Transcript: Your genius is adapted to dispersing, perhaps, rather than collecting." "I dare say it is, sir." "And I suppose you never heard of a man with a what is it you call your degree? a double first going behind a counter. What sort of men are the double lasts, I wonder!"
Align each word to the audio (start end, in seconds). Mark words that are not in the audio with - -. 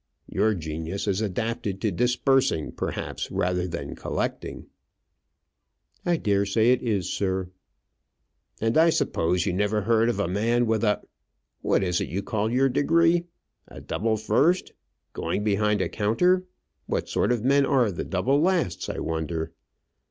Your 0.27 0.55
genius 0.55 1.07
is 1.07 1.21
adapted 1.21 1.79
to 1.81 1.91
dispersing, 1.91 2.71
perhaps, 2.71 3.29
rather 3.29 3.67
than 3.67 3.93
collecting." 3.95 4.65
"I 6.03 6.17
dare 6.17 6.43
say 6.43 6.71
it 6.71 6.81
is, 6.81 7.13
sir." 7.13 7.51
"And 8.59 8.79
I 8.79 8.89
suppose 8.89 9.45
you 9.45 9.53
never 9.53 9.81
heard 9.81 10.09
of 10.09 10.19
a 10.19 10.27
man 10.27 10.65
with 10.65 10.83
a 10.83 11.03
what 11.61 11.83
is 11.83 12.01
it 12.01 12.09
you 12.09 12.23
call 12.23 12.51
your 12.51 12.67
degree? 12.67 13.25
a 13.67 13.79
double 13.79 14.17
first 14.17 14.71
going 15.13 15.43
behind 15.43 15.83
a 15.83 15.87
counter. 15.87 16.45
What 16.87 17.07
sort 17.07 17.31
of 17.31 17.43
men 17.45 17.63
are 17.63 17.91
the 17.91 18.03
double 18.03 18.41
lasts, 18.41 18.89
I 18.89 18.97
wonder!" 18.97 19.51